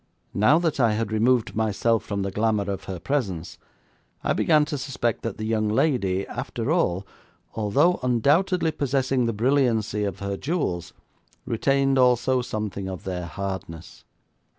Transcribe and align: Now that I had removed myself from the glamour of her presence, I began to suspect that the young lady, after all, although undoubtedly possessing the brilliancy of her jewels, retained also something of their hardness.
Now 0.33 0.57
that 0.57 0.79
I 0.79 0.93
had 0.93 1.11
removed 1.11 1.55
myself 1.55 2.03
from 2.03 2.23
the 2.23 2.31
glamour 2.31 2.71
of 2.71 2.85
her 2.85 2.97
presence, 2.99 3.59
I 4.23 4.33
began 4.33 4.65
to 4.65 4.77
suspect 4.79 5.21
that 5.21 5.37
the 5.37 5.45
young 5.45 5.69
lady, 5.69 6.25
after 6.25 6.71
all, 6.71 7.05
although 7.53 7.99
undoubtedly 8.01 8.71
possessing 8.71 9.27
the 9.27 9.31
brilliancy 9.31 10.03
of 10.03 10.17
her 10.17 10.37
jewels, 10.37 10.93
retained 11.45 11.99
also 11.99 12.41
something 12.41 12.87
of 12.89 13.03
their 13.03 13.27
hardness. 13.27 14.03